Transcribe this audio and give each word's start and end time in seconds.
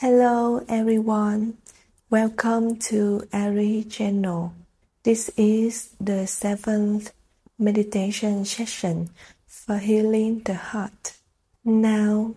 Hello 0.00 0.64
everyone, 0.66 1.58
welcome 2.08 2.76
to 2.88 3.28
Ari 3.34 3.84
channel. 3.84 4.54
This 5.02 5.28
is 5.36 5.90
the 6.00 6.26
seventh 6.26 7.12
meditation 7.58 8.46
session 8.46 9.10
for 9.46 9.76
healing 9.76 10.40
the 10.40 10.54
heart. 10.54 11.18
Now, 11.66 12.34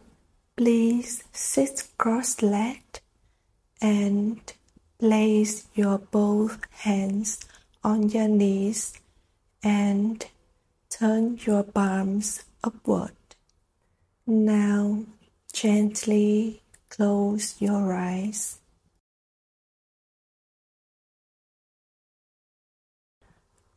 please 0.57 1.23
sit 1.31 1.87
cross-legged 1.97 2.99
and 3.81 4.41
place 4.99 5.65
your 5.73 5.99
both 5.99 6.59
hands 6.69 7.39
on 7.81 8.09
your 8.09 8.27
knees 8.27 8.91
and 9.63 10.25
turn 10.89 11.39
your 11.45 11.63
palms 11.63 12.43
upward. 12.61 13.15
Now, 14.27 15.05
gently 15.53 16.62
close 16.93 17.55
your 17.59 17.91
eyes. 17.91 18.59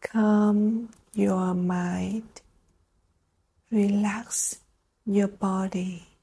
Calm 0.03 0.91
your 1.15 1.55
mind. 1.55 2.29
Relax 3.71 4.59
your 5.07 5.29
body. 5.29 6.16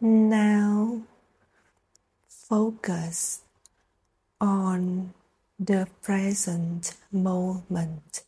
Now 0.00 1.02
focus 2.28 3.42
on 4.40 5.12
the 5.58 5.88
present 6.02 6.94
moment. 7.10 8.22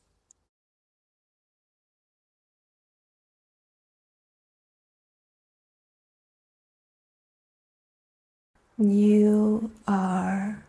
You 8.77 9.71
are 9.87 10.65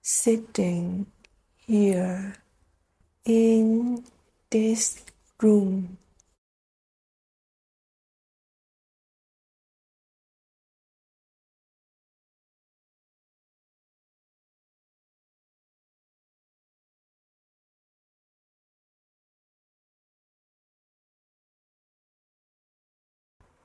sitting 0.00 1.06
here 1.58 2.36
in 3.26 4.04
this 4.48 5.04
room. 5.42 5.98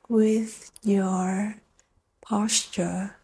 With 0.07 0.72
your 0.84 1.56
posture. 2.22 3.18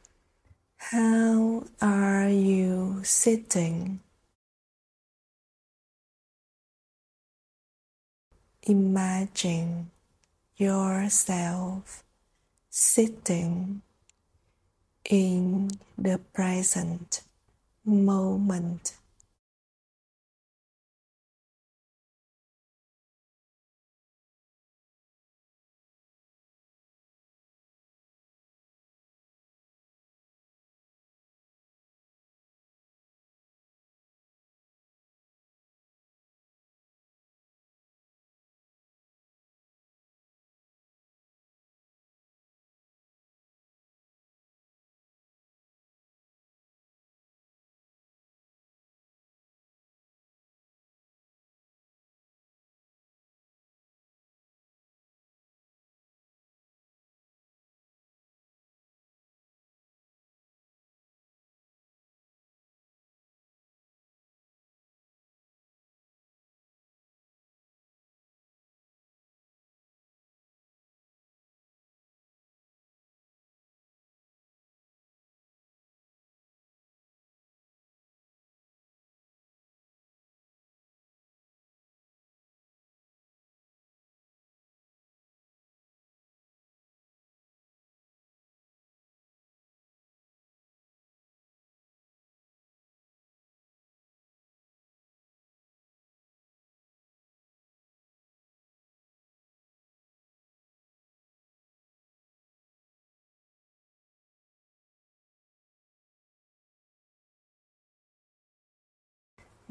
How 0.78 1.64
are 1.82 2.30
you 2.30 3.02
sitting? 3.04 4.02
Imagine 8.64 9.92
yourself 10.58 12.04
sitting 12.70 13.82
in 15.10 15.70
the 15.98 16.20
present 16.34 17.22
moment. 17.86 18.94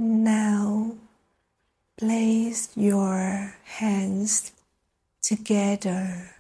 Now 0.04 0.96
place 1.96 2.70
your 2.74 3.54
hands 3.62 4.50
together 5.22 6.34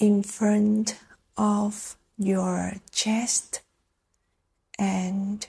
in 0.00 0.22
front 0.22 0.98
of 1.36 1.96
your 2.16 2.76
chest 2.90 3.60
and 4.78 5.46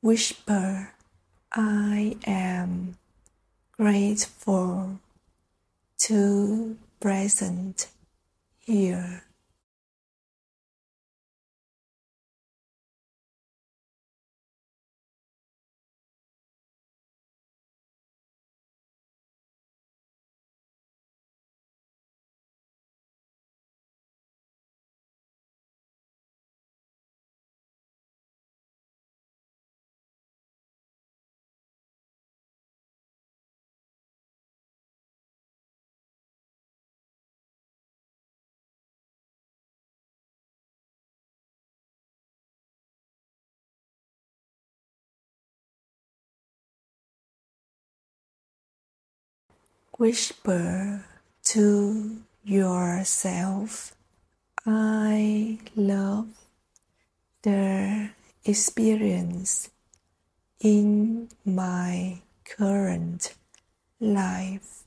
whisper, 0.00 0.94
I 1.52 2.16
am 2.26 2.96
grateful 3.70 4.98
to 5.98 6.76
present 6.98 7.86
here. 8.58 9.27
Whisper 49.98 51.04
to 51.46 52.18
yourself, 52.44 53.96
I 54.64 55.58
love 55.74 56.28
the 57.42 58.10
experience 58.44 59.70
in 60.60 61.30
my 61.44 62.20
current 62.44 63.34
life. 63.98 64.84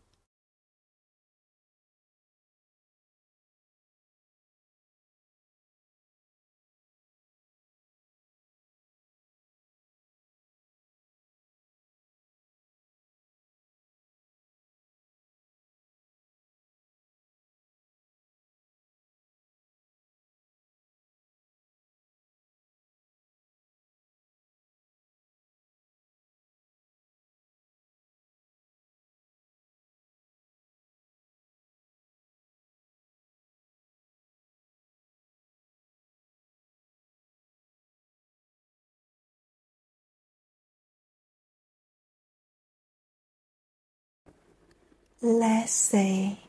Let's 45.23 45.71
say 45.71 46.39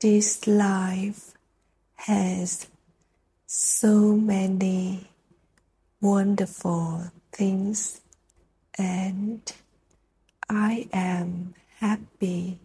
this 0.00 0.44
life 0.48 1.34
has 1.94 2.66
so 3.46 4.16
many 4.16 5.06
wonderful 6.00 7.12
things, 7.30 8.00
and 8.76 9.40
I 10.50 10.88
am 10.92 11.54
happy. 11.76 12.58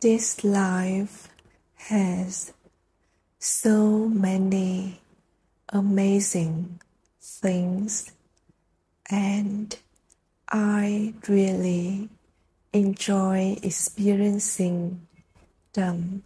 This 0.00 0.42
life 0.44 1.28
has 1.74 2.54
so 3.38 4.08
many 4.08 5.02
amazing 5.68 6.80
things, 7.20 8.10
and 9.10 9.76
I 10.48 11.12
really 11.28 12.08
enjoy 12.72 13.58
experiencing 13.62 15.06
them. 15.74 16.22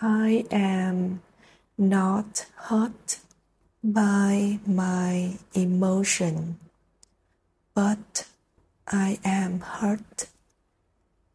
I 0.00 0.44
am 0.50 1.22
not 1.78 2.44
hurt 2.56 3.20
by 3.82 4.58
my 4.66 5.38
emotion, 5.54 6.58
but 7.74 8.28
I 8.86 9.18
am 9.24 9.60
hurt 9.60 10.26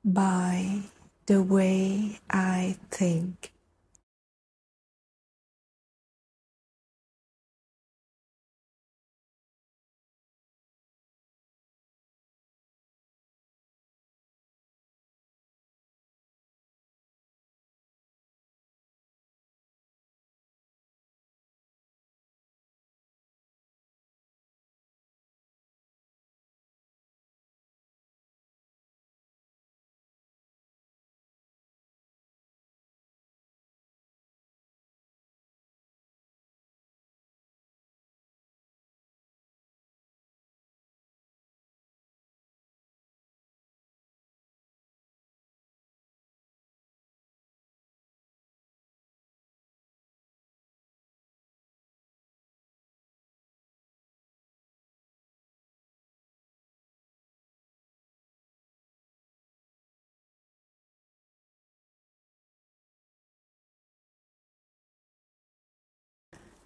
by 0.05 0.81
the 1.25 1.41
way 1.41 2.19
I 2.29 2.77
think. 2.91 3.50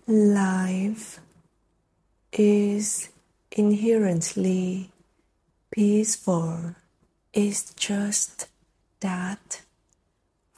Life 0.07 1.19
is 2.31 3.09
inherently 3.51 4.91
peaceful. 5.71 6.75
It's 7.33 7.73
just 7.73 8.47
that 8.99 9.63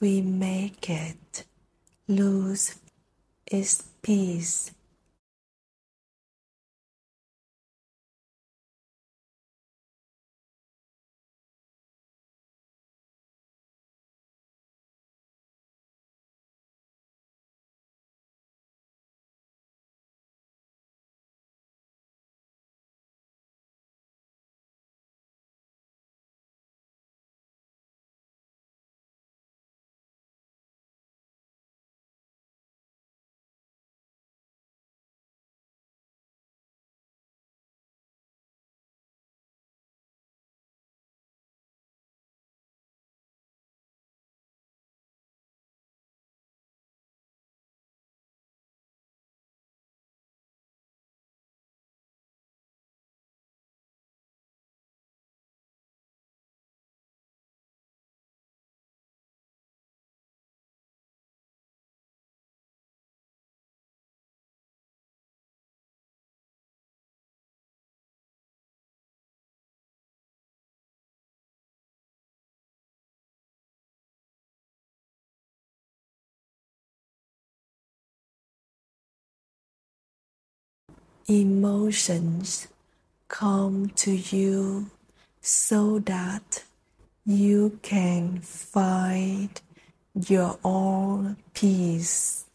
we 0.01 0.22
make 0.22 0.89
it 0.89 1.46
lose 2.10 2.75
its 3.46 3.84
peace 4.01 4.72
emotions 81.27 82.67
come 83.27 83.89
to 83.89 84.12
you 84.12 84.89
so 85.41 86.00
that 86.00 86.63
you 87.25 87.77
can 87.81 88.39
find 88.39 89.62
your 90.27 90.57
own 90.63 91.36
peace. 91.53 92.47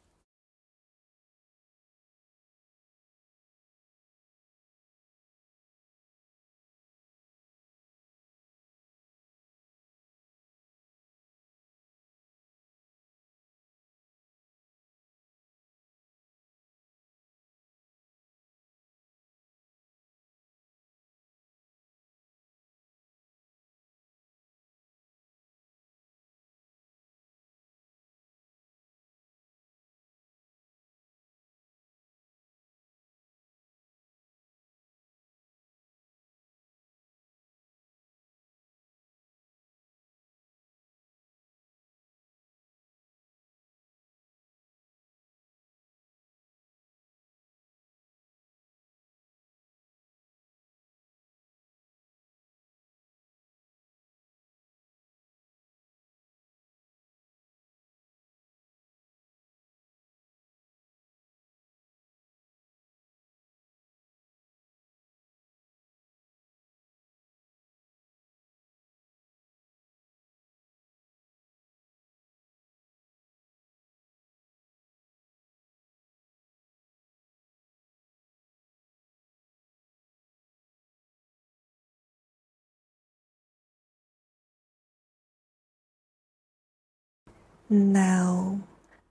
Now 87.72 88.60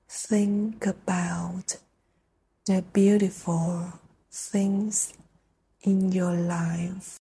think 0.08 0.86
about 0.86 1.78
the 2.68 2.84
beautiful 2.94 3.94
things 4.30 5.14
in 5.82 6.12
your 6.12 6.36
life 6.36 7.20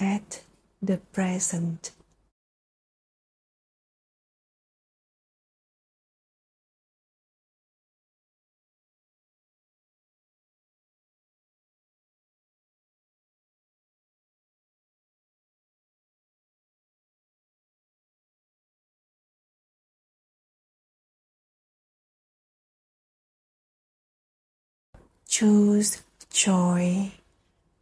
at 0.00 0.40
the 0.80 0.96
present. 1.12 1.90
Choose 25.28 26.02
joy 26.30 27.12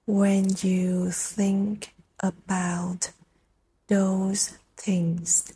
when 0.07 0.49
you 0.63 1.11
think 1.11 1.95
about 2.21 3.11
those 3.89 4.59
things. 4.77 5.53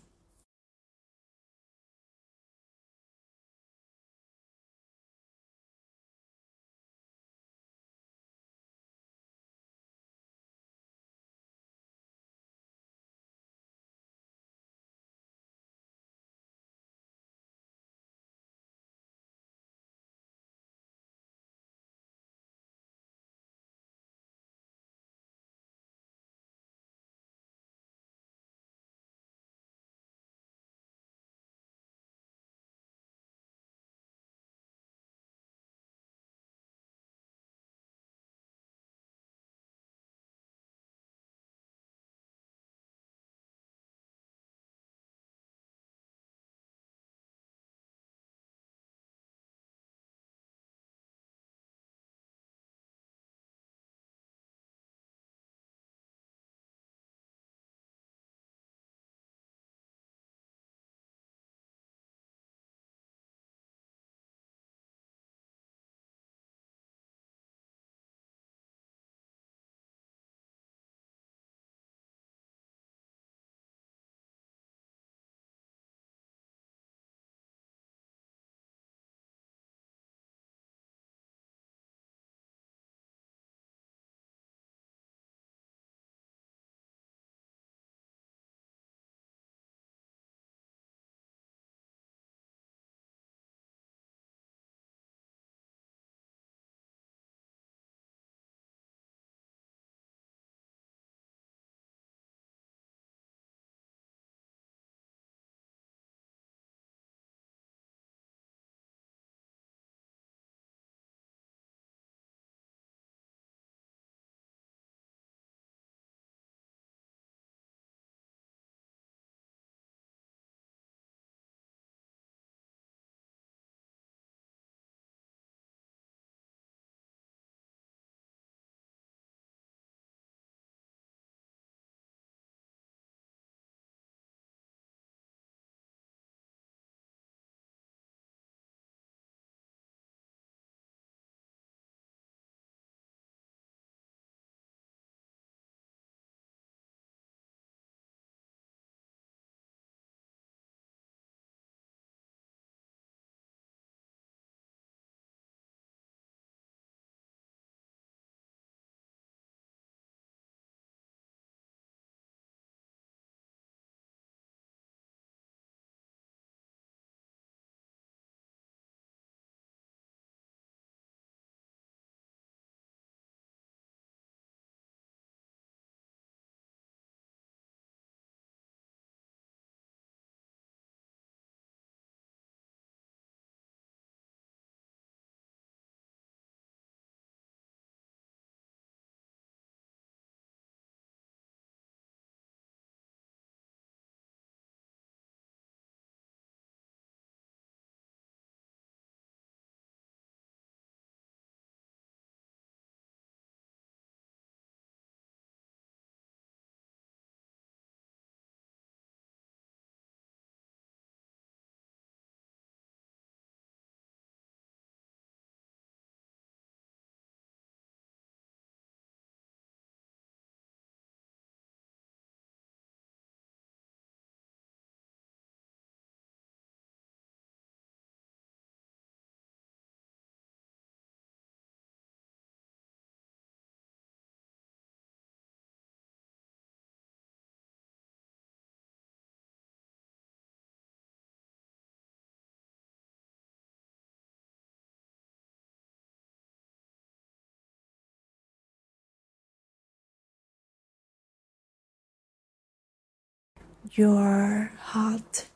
Your 253.92 254.72
heart 254.78 255.46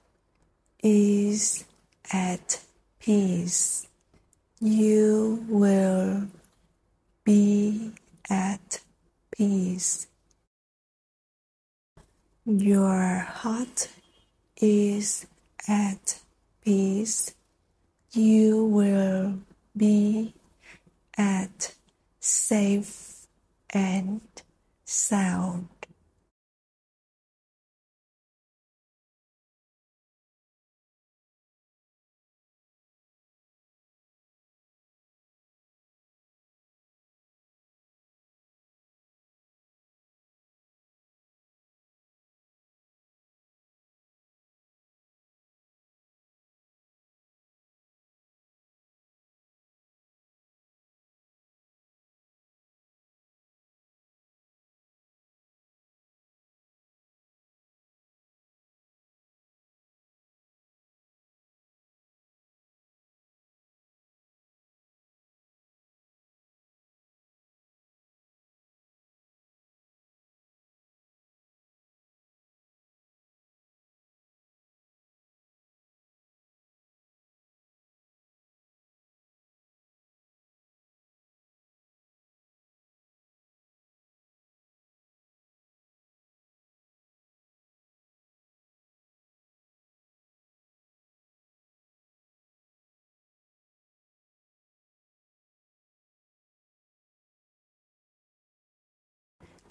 is 0.82 1.64
at 2.12 2.60
peace. 2.98 3.86
You 4.60 5.44
will 5.48 6.28
be 7.24 7.92
at 8.30 8.80
peace. 9.36 10.06
Your 12.46 13.18
heart 13.18 13.88
is 14.56 15.26
at 15.68 16.20
peace. 16.64 17.34
You 18.12 18.64
will 18.64 19.40
be 19.76 20.34
at 21.18 21.74
safe 22.20 23.26
and 23.70 24.20
sound. 24.84 25.81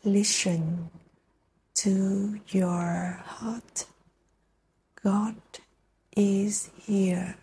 Listen 0.04 0.90
to 1.76 2.40
your 2.48 3.22
heart. 3.24 3.86
God 5.04 5.36
is 6.18 6.72
here. 6.76 7.36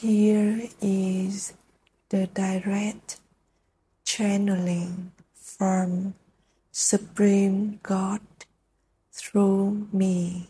Here 0.00 0.68
is 0.82 1.54
the 2.10 2.26
direct 2.26 3.18
channeling 4.04 5.12
from 5.32 6.12
Supreme 6.70 7.80
God 7.82 8.20
through 9.10 9.88
me. 9.94 10.48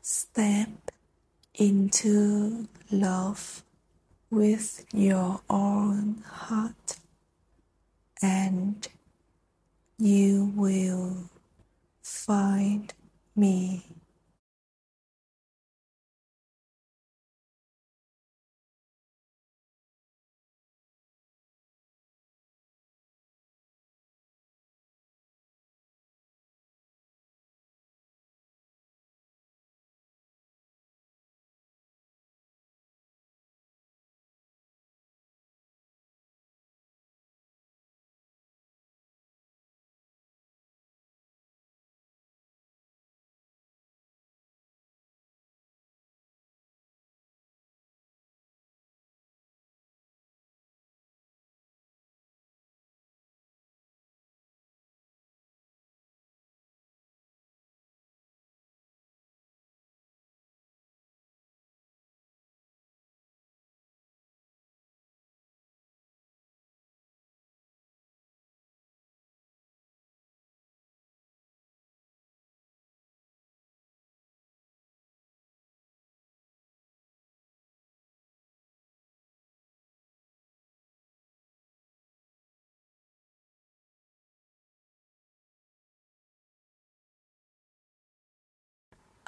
Step 0.00 0.92
into 1.56 2.68
love 2.88 3.64
with 4.30 4.86
your 4.92 5.40
own 5.50 6.22
heart 6.24 6.98
and 8.22 8.86
you 9.98 10.52
will 10.56 11.30
find 12.02 12.92
me. 13.36 13.84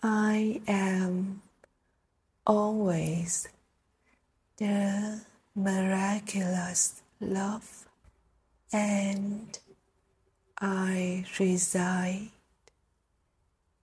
I 0.09 0.61
am 0.69 1.43
always 2.47 3.49
the 4.57 5.23
miraculous 5.57 7.03
love, 7.21 7.89
and 8.73 9.59
I 10.61 11.25
reside 11.41 12.29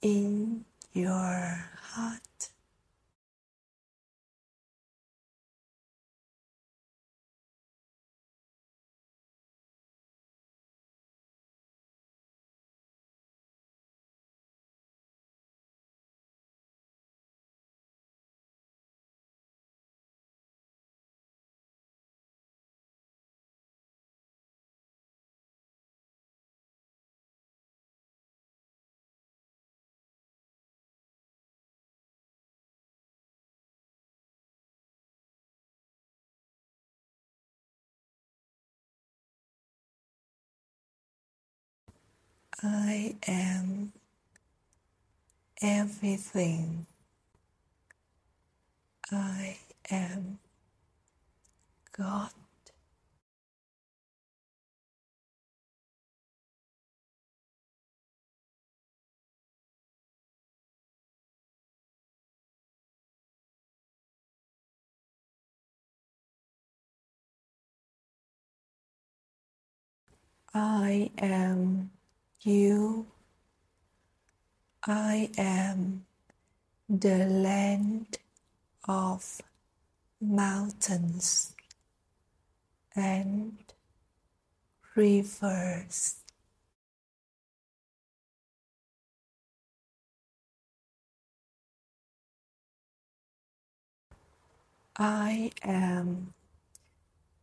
in 0.01 0.63
your 0.93 1.65
heart. 1.91 2.52
I 42.63 43.17
am 43.27 43.93
everything. 45.61 46.87
I 49.11 49.57
am 49.91 50.39
God. 51.97 52.31
I 70.53 71.11
am 71.19 71.91
you. 72.45 73.07
I 74.85 75.29
am 75.37 76.05
the 76.89 77.25
land 77.25 78.17
of 78.87 79.41
mountains 80.21 81.55
and 82.95 83.57
rivers. 84.95 86.17
I 94.97 95.51
am 95.63 96.33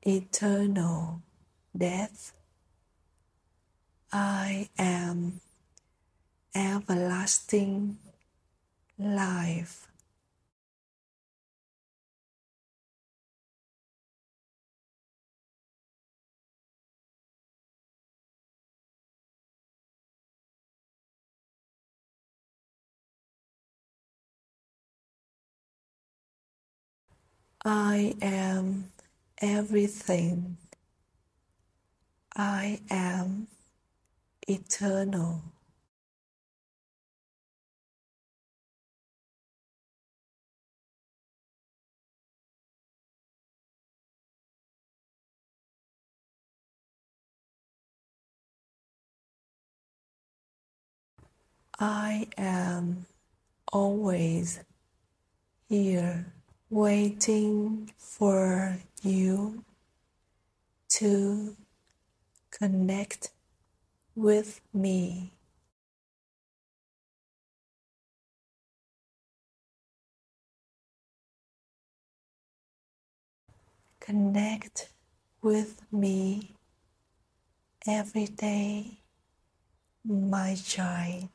eternal 0.02 1.22
death. 1.76 2.39
I 4.12 4.68
am 4.78 5.40
everlasting 6.54 7.98
life. 8.98 9.86
I 27.64 28.14
am 28.22 28.92
everything. 29.42 30.56
I 32.36 32.80
am 32.90 33.48
eternal. 34.50 35.42
I 51.78 52.26
am 52.36 53.06
always 53.72 54.60
here 55.68 56.26
waiting 56.68 57.90
for 57.96 58.76
you 59.02 59.64
to 60.90 61.56
connect 62.50 63.30
with 64.20 64.60
me. 64.74 65.32
Connect 74.00 74.90
with 75.42 75.80
me 75.90 76.54
every 77.86 78.26
day, 78.26 78.98
my 80.04 80.54
child. 80.54 81.30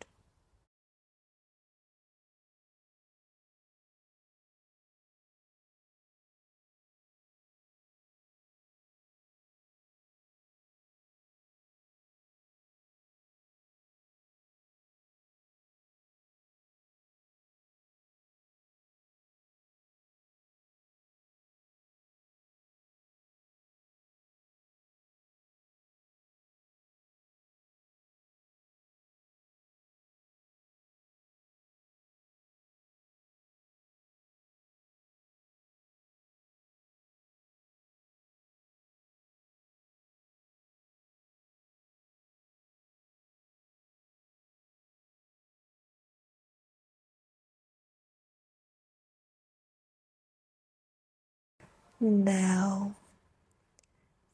Now 51.99 52.95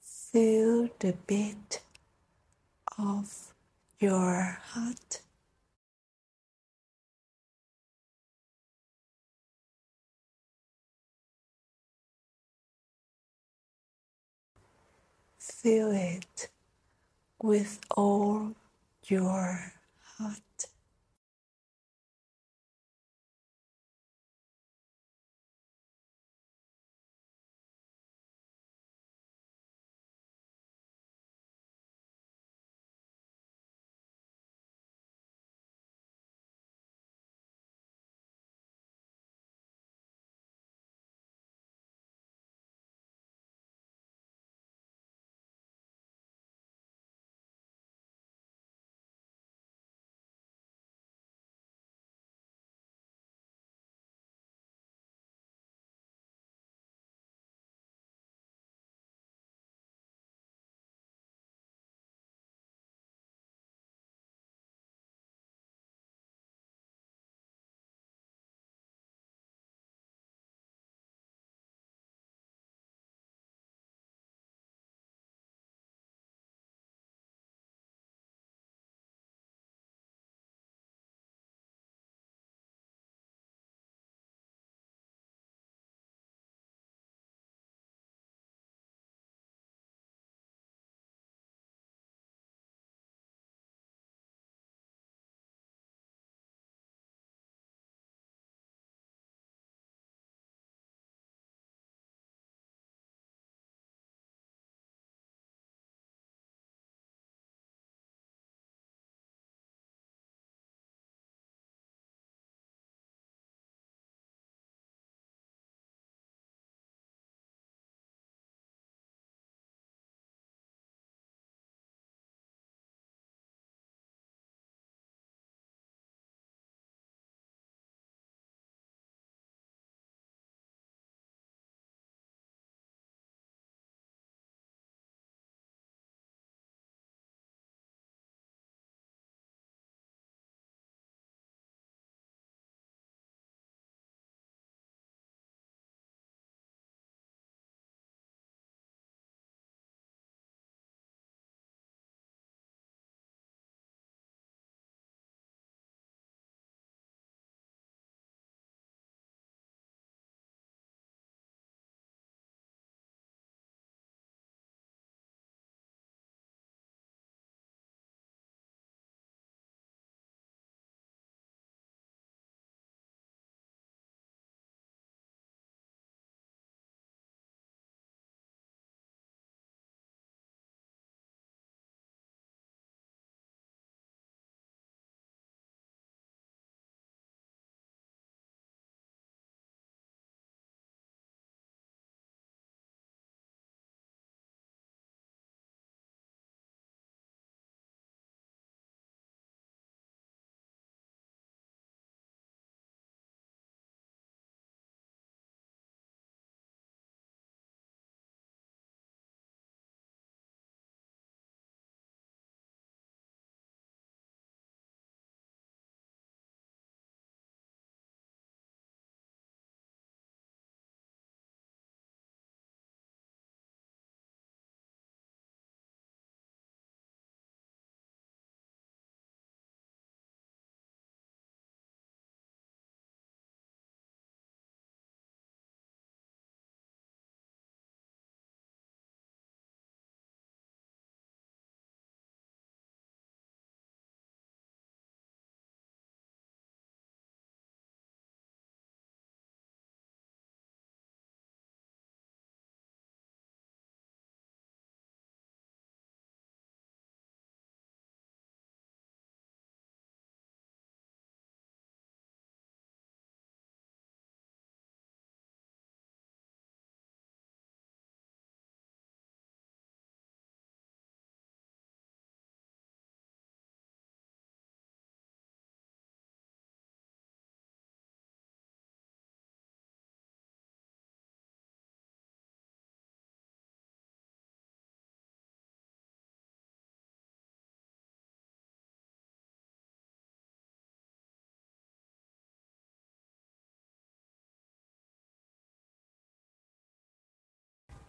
feel 0.01 0.89
the 0.99 1.13
beat 1.27 1.81
of 2.97 3.53
your 3.99 4.57
heart. 4.71 5.21
Feel 15.37 15.91
it 15.91 16.49
with 17.41 17.79
all 17.95 18.53
your 19.07 19.73
heart. 20.17 20.50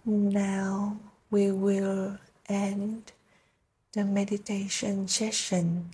Now 0.05 0.99
we 1.31 1.53
will 1.53 2.19
end 2.49 3.13
the 3.93 4.05
meditation 4.05 5.07
session. 5.07 5.91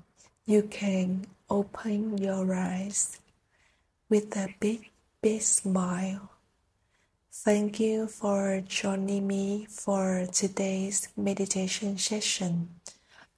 You 0.47 0.63
can 0.63 1.27
open 1.51 2.17
your 2.17 2.55
eyes 2.55 3.21
with 4.09 4.35
a 4.35 4.55
big, 4.61 4.89
big 5.21 5.43
smile. 5.43 6.31
Thank 7.31 7.81
you 7.81 8.07
for 8.07 8.63
joining 8.67 9.27
me 9.27 9.67
for 9.69 10.27
today's 10.33 11.09
meditation 11.15 11.99
session. 11.99 12.71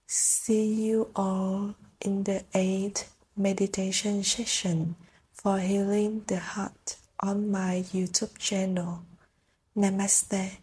See 0.06 0.72
you 0.72 1.10
all 1.16 1.74
in 2.00 2.22
the 2.22 2.44
eighth 2.54 3.12
meditation 3.36 4.22
session 4.22 4.94
for 5.32 5.58
healing 5.58 6.22
the 6.28 6.38
heart 6.38 6.94
on 7.18 7.50
my 7.50 7.82
YouTube 7.92 8.38
channel. 8.38 9.02
Namaste. 9.76 10.62